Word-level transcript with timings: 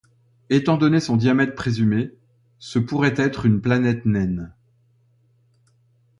Étant 0.49 0.77
donné 0.77 0.99
son 0.99 1.15
diamètre 1.15 1.53
présumé, 1.53 2.11
ce 2.57 2.79
pourrait 2.79 3.13
être 3.17 3.45
une 3.45 3.61
planète 3.61 4.03
naine. 4.07 4.51